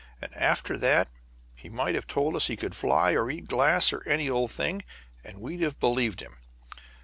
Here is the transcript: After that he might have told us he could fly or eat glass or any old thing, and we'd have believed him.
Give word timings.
After 0.35 0.79
that 0.79 1.09
he 1.53 1.69
might 1.69 1.93
have 1.93 2.07
told 2.07 2.35
us 2.35 2.47
he 2.47 2.55
could 2.55 2.73
fly 2.73 3.11
or 3.13 3.29
eat 3.29 3.45
glass 3.47 3.93
or 3.93 4.01
any 4.09 4.31
old 4.31 4.49
thing, 4.49 4.83
and 5.23 5.39
we'd 5.39 5.61
have 5.61 5.79
believed 5.79 6.21
him. 6.21 6.37